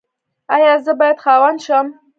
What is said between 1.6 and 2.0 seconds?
شم؟